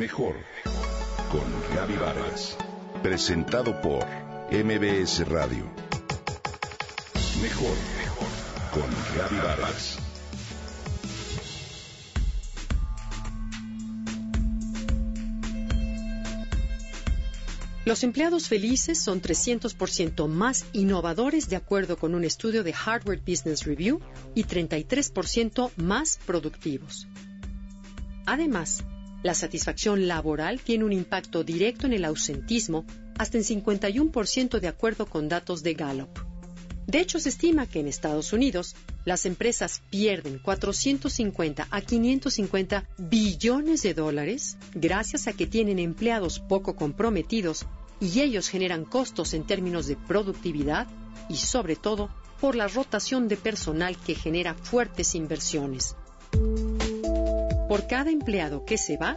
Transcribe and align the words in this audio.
Mejor 0.00 0.34
con 1.30 1.76
Gaby 1.76 1.96
Vargas. 1.96 2.56
Presentado 3.02 3.82
por 3.82 4.06
MBS 4.50 5.28
Radio. 5.28 5.70
Mejor 7.42 7.76
con 8.72 8.88
Gaby 9.18 9.36
Vargas. 9.46 9.98
Los 17.84 18.02
empleados 18.02 18.48
felices 18.48 18.98
son 19.02 19.20
300% 19.20 20.28
más 20.28 20.64
innovadores 20.72 21.50
de 21.50 21.56
acuerdo 21.56 21.98
con 21.98 22.14
un 22.14 22.24
estudio 22.24 22.64
de 22.64 22.72
Harvard 22.86 23.20
Business 23.20 23.66
Review 23.66 24.00
y 24.34 24.44
33% 24.44 25.70
más 25.76 26.18
productivos. 26.24 27.06
Además, 28.24 28.82
la 29.22 29.34
satisfacción 29.34 30.08
laboral 30.08 30.60
tiene 30.60 30.84
un 30.84 30.92
impacto 30.92 31.44
directo 31.44 31.86
en 31.86 31.92
el 31.92 32.04
ausentismo 32.04 32.84
hasta 33.18 33.36
en 33.38 33.44
51% 33.44 34.60
de 34.60 34.68
acuerdo 34.68 35.06
con 35.06 35.28
datos 35.28 35.62
de 35.62 35.74
Gallup. 35.74 36.18
De 36.86 37.00
hecho, 37.00 37.20
se 37.20 37.28
estima 37.28 37.66
que 37.66 37.80
en 37.80 37.86
Estados 37.86 38.32
Unidos 38.32 38.74
las 39.04 39.24
empresas 39.24 39.82
pierden 39.90 40.38
450 40.38 41.68
a 41.70 41.80
550 41.80 42.88
billones 42.98 43.82
de 43.82 43.94
dólares 43.94 44.56
gracias 44.74 45.28
a 45.28 45.32
que 45.32 45.46
tienen 45.46 45.78
empleados 45.78 46.40
poco 46.40 46.74
comprometidos 46.74 47.66
y 48.00 48.20
ellos 48.20 48.48
generan 48.48 48.84
costos 48.84 49.34
en 49.34 49.46
términos 49.46 49.86
de 49.86 49.96
productividad 49.96 50.88
y 51.28 51.36
sobre 51.36 51.76
todo 51.76 52.10
por 52.40 52.56
la 52.56 52.66
rotación 52.66 53.28
de 53.28 53.36
personal 53.36 53.96
que 53.96 54.14
genera 54.14 54.54
fuertes 54.54 55.14
inversiones. 55.14 55.94
Por 57.70 57.86
cada 57.86 58.10
empleado 58.10 58.64
que 58.64 58.76
se 58.76 58.96
va, 58.96 59.16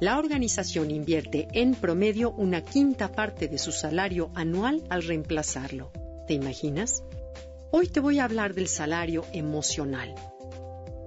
la 0.00 0.18
organización 0.18 0.90
invierte 0.90 1.46
en 1.52 1.76
promedio 1.76 2.32
una 2.32 2.60
quinta 2.60 3.12
parte 3.12 3.46
de 3.46 3.56
su 3.56 3.70
salario 3.70 4.32
anual 4.34 4.82
al 4.88 5.04
reemplazarlo. 5.04 5.92
¿Te 6.26 6.34
imaginas? 6.34 7.04
Hoy 7.70 7.86
te 7.86 8.00
voy 8.00 8.18
a 8.18 8.24
hablar 8.24 8.52
del 8.52 8.66
salario 8.66 9.24
emocional. 9.32 10.12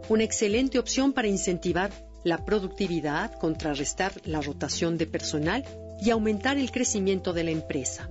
Una 0.08 0.24
excelente 0.24 0.80
opción 0.80 1.12
para 1.12 1.28
incentivar 1.28 1.92
la 2.24 2.46
productividad, 2.46 3.34
contrarrestar 3.34 4.14
la 4.24 4.40
rotación 4.40 4.98
de 4.98 5.08
personal 5.08 5.66
y 6.00 6.12
aumentar 6.12 6.58
el 6.58 6.72
crecimiento 6.72 7.34
de 7.34 7.44
la 7.44 7.52
empresa. 7.52 8.10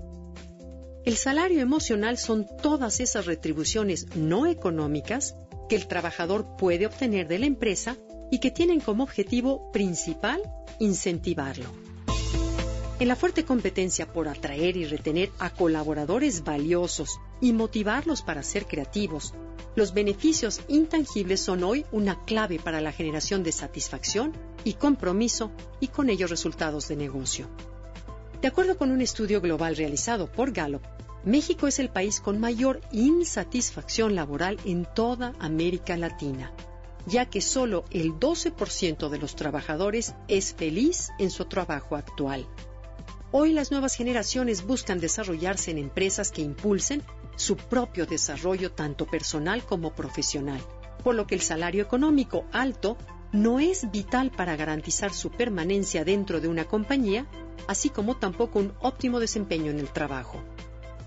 El 1.06 1.16
salario 1.16 1.62
emocional 1.62 2.18
son 2.18 2.46
todas 2.60 3.00
esas 3.00 3.24
retribuciones 3.24 4.14
no 4.16 4.46
económicas 4.46 5.34
que 5.70 5.76
el 5.76 5.86
trabajador 5.86 6.58
puede 6.58 6.84
obtener 6.84 7.26
de 7.26 7.38
la 7.38 7.46
empresa 7.46 7.96
y 8.30 8.38
que 8.38 8.50
tienen 8.50 8.80
como 8.80 9.04
objetivo 9.04 9.70
principal 9.72 10.42
incentivarlo. 10.78 11.66
En 12.98 13.08
la 13.08 13.16
fuerte 13.16 13.44
competencia 13.44 14.10
por 14.10 14.26
atraer 14.26 14.78
y 14.78 14.86
retener 14.86 15.30
a 15.38 15.50
colaboradores 15.50 16.44
valiosos 16.44 17.20
y 17.42 17.52
motivarlos 17.52 18.22
para 18.22 18.42
ser 18.42 18.66
creativos, 18.66 19.34
los 19.74 19.92
beneficios 19.92 20.62
intangibles 20.68 21.40
son 21.40 21.62
hoy 21.62 21.84
una 21.92 22.24
clave 22.24 22.58
para 22.58 22.80
la 22.80 22.92
generación 22.92 23.42
de 23.42 23.52
satisfacción 23.52 24.32
y 24.64 24.74
compromiso 24.74 25.50
y 25.78 25.88
con 25.88 26.08
ellos 26.08 26.30
resultados 26.30 26.88
de 26.88 26.96
negocio. 26.96 27.48
De 28.40 28.48
acuerdo 28.48 28.78
con 28.78 28.90
un 28.90 29.02
estudio 29.02 29.42
global 29.42 29.76
realizado 29.76 30.32
por 30.32 30.52
Gallup, 30.52 30.82
México 31.22 31.66
es 31.66 31.78
el 31.78 31.90
país 31.90 32.20
con 32.20 32.40
mayor 32.40 32.80
insatisfacción 32.92 34.14
laboral 34.14 34.58
en 34.64 34.86
toda 34.94 35.34
América 35.38 35.98
Latina 35.98 36.50
ya 37.06 37.26
que 37.26 37.40
solo 37.40 37.84
el 37.90 38.14
12% 38.14 39.08
de 39.08 39.18
los 39.18 39.36
trabajadores 39.36 40.14
es 40.28 40.54
feliz 40.54 41.10
en 41.18 41.30
su 41.30 41.44
trabajo 41.44 41.96
actual. 41.96 42.46
Hoy 43.32 43.52
las 43.52 43.70
nuevas 43.70 43.94
generaciones 43.94 44.66
buscan 44.66 44.98
desarrollarse 44.98 45.70
en 45.70 45.78
empresas 45.78 46.30
que 46.30 46.42
impulsen 46.42 47.02
su 47.36 47.56
propio 47.56 48.06
desarrollo 48.06 48.72
tanto 48.72 49.06
personal 49.06 49.64
como 49.64 49.94
profesional, 49.94 50.60
por 51.04 51.14
lo 51.14 51.26
que 51.26 51.34
el 51.34 51.40
salario 51.40 51.82
económico 51.82 52.46
alto 52.52 52.96
no 53.32 53.60
es 53.60 53.90
vital 53.90 54.30
para 54.30 54.56
garantizar 54.56 55.12
su 55.12 55.30
permanencia 55.30 56.04
dentro 56.04 56.40
de 56.40 56.48
una 56.48 56.64
compañía, 56.64 57.26
así 57.66 57.90
como 57.90 58.16
tampoco 58.16 58.58
un 58.58 58.72
óptimo 58.80 59.20
desempeño 59.20 59.70
en 59.70 59.80
el 59.80 59.90
trabajo. 59.90 60.42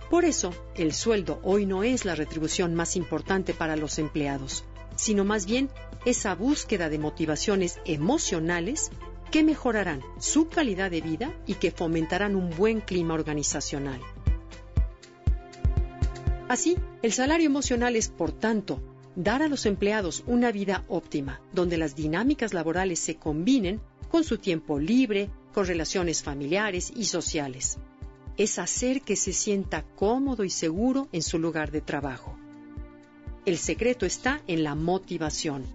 Por 0.10 0.26
eso, 0.26 0.52
el 0.76 0.94
sueldo 0.94 1.40
hoy 1.44 1.66
no 1.66 1.84
es 1.84 2.06
la 2.06 2.16
retribución 2.16 2.76
más 2.76 2.96
importante 2.96 3.54
para 3.54 3.76
los 3.76 4.00
empleados, 4.00 4.66
sino 5.00 5.24
más 5.24 5.46
bien 5.46 5.70
esa 6.06 6.36
búsqueda 6.36 6.90
de 6.90 7.00
motivaciones 7.00 7.80
emocionales 7.86 8.92
que 9.32 9.44
mejorarán 9.44 10.02
su 10.20 10.50
calidad 10.50 10.92
de 10.92 11.00
vida 11.00 11.34
y 11.48 11.54
que 11.54 11.72
fomentarán 11.72 12.36
un 12.36 12.50
buen 12.50 12.82
clima 12.82 13.14
organizacional. 13.14 14.02
Así, 16.50 16.78
el 17.02 17.14
salario 17.14 17.46
emocional 17.46 17.96
es, 17.96 18.10
por 18.10 18.32
tanto, 18.34 18.82
dar 19.16 19.42
a 19.42 19.48
los 19.48 19.66
empleados 19.66 20.24
una 20.28 20.52
vida 20.52 20.84
óptima, 20.90 21.40
donde 21.54 21.78
las 21.78 21.96
dinámicas 21.96 22.54
laborales 22.54 23.00
se 23.00 23.16
combinen 23.16 23.80
con 24.10 24.24
su 24.24 24.38
tiempo 24.38 24.80
libre, 24.80 25.30
con 25.54 25.66
relaciones 25.66 26.24
familiares 26.24 26.92
y 26.94 27.06
sociales. 27.06 27.78
Es 28.36 28.58
hacer 28.58 29.02
que 29.02 29.16
se 29.16 29.32
sienta 29.32 29.84
cómodo 29.96 30.44
y 30.44 30.50
seguro 30.50 31.08
en 31.12 31.22
su 31.22 31.38
lugar 31.38 31.72
de 31.72 31.82
trabajo. 31.82 32.39
El 33.50 33.58
secreto 33.58 34.06
está 34.06 34.44
en 34.46 34.64
la 34.64 34.76
motivación. 34.76 35.66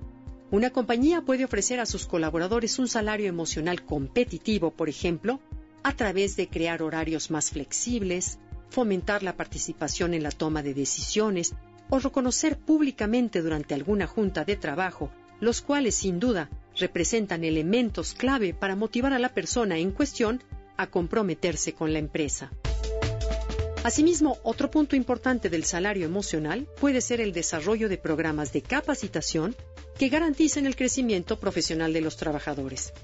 Una 0.53 0.71
compañía 0.71 1.23
puede 1.23 1.45
ofrecer 1.45 1.81
a 1.81 1.87
sus 1.87 2.07
colaboradores 2.07 2.79
un 2.79 2.87
salario 2.87 3.27
emocional 3.27 3.85
competitivo, 3.85 4.71
por 4.71 4.89
ejemplo, 4.89 5.41
a 5.83 5.93
través 5.97 6.37
de 6.37 6.47
crear 6.47 6.85
horarios 6.85 7.33
más 7.33 7.51
flexibles, 7.51 8.39
fomentar 8.69 9.25
la 9.25 9.37
participación 9.37 10.15
en 10.15 10.23
la 10.23 10.31
toma 10.31 10.63
de 10.63 10.73
decisiones 10.73 11.57
o 11.91 11.99
reconocer 11.99 12.59
públicamente 12.59 13.43
durante 13.43 13.75
alguna 13.75 14.07
junta 14.07 14.45
de 14.45 14.55
trabajo, 14.55 15.11
los 15.41 15.61
cuales 15.61 15.97
sin 15.97 16.21
duda 16.21 16.51
representan 16.79 17.43
elementos 17.43 18.15
clave 18.15 18.55
para 18.55 18.77
motivar 18.77 19.13
a 19.15 19.19
la 19.19 19.35
persona 19.35 19.79
en 19.79 19.91
cuestión 19.91 20.45
a 20.77 20.87
comprometerse 20.87 21.73
con 21.73 21.93
la 21.93 21.99
empresa. 21.99 22.53
Asimismo, 23.85 24.39
otro 24.45 24.71
punto 24.71 24.97
importante 24.97 25.51
del 25.51 25.67
salario 25.67 26.07
emocional 26.07 26.67
puede 26.81 27.03
ser 27.03 27.21
el 27.21 27.35
desarrollo 27.35 27.91
de 27.91 27.99
programas 27.99 28.51
de 28.51 28.63
capacitación 28.63 29.55
que 29.99 30.09
garanticen 30.09 30.65
el 30.65 30.75
crecimiento 30.75 31.39
profesional 31.39 31.93
de 31.93 32.01
los 32.01 32.17
trabajadores, 32.17 32.95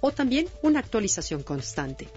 o 0.00 0.12
también 0.12 0.48
una 0.62 0.78
actualización 0.78 1.42
constante. 1.42 2.08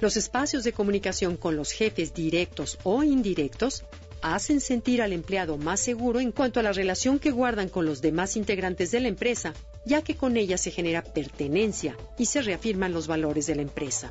Los 0.00 0.16
espacios 0.16 0.64
de 0.64 0.72
comunicación 0.72 1.36
con 1.36 1.56
los 1.56 1.72
jefes 1.72 2.14
directos 2.14 2.78
o 2.84 3.02
indirectos 3.02 3.84
hacen 4.22 4.62
sentir 4.62 5.02
al 5.02 5.12
empleado 5.12 5.58
más 5.58 5.80
seguro 5.80 6.20
en 6.20 6.32
cuanto 6.32 6.60
a 6.60 6.62
la 6.62 6.72
relación 6.72 7.18
que 7.18 7.32
guardan 7.32 7.68
con 7.68 7.84
los 7.84 8.00
demás 8.00 8.36
integrantes 8.36 8.92
de 8.92 9.00
la 9.00 9.08
empresa, 9.08 9.52
ya 9.84 10.00
que 10.00 10.16
con 10.16 10.38
ella 10.38 10.56
se 10.56 10.70
genera 10.70 11.02
pertenencia 11.02 11.98
y 12.16 12.24
se 12.24 12.40
reafirman 12.40 12.94
los 12.94 13.06
valores 13.06 13.46
de 13.46 13.56
la 13.56 13.62
empresa. 13.62 14.10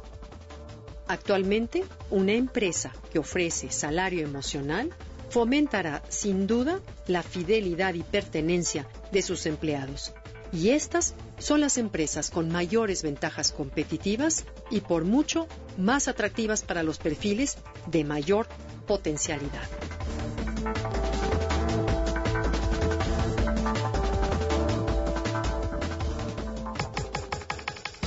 Actualmente, 1.07 1.85
una 2.09 2.33
empresa 2.33 2.91
que 3.11 3.19
ofrece 3.19 3.71
salario 3.71 4.23
emocional 4.23 4.89
fomentará 5.29 6.03
sin 6.09 6.47
duda 6.47 6.79
la 7.07 7.23
fidelidad 7.23 7.93
y 7.93 8.03
pertenencia 8.03 8.87
de 9.11 9.21
sus 9.21 9.45
empleados. 9.45 10.13
Y 10.51 10.69
estas 10.69 11.13
son 11.37 11.61
las 11.61 11.77
empresas 11.77 12.29
con 12.29 12.49
mayores 12.49 13.03
ventajas 13.03 13.51
competitivas 13.51 14.45
y 14.71 14.81
por 14.81 15.03
mucho 15.03 15.47
más 15.77 16.07
atractivas 16.07 16.61
para 16.61 16.83
los 16.83 16.97
perfiles 16.97 17.57
de 17.85 18.03
mayor 18.03 18.47
potencialidad. 18.85 19.67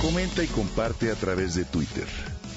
Comenta 0.01 0.43
y 0.43 0.47
comparte 0.47 1.11
a 1.11 1.15
través 1.15 1.53
de 1.53 1.63
Twitter. 1.63 2.07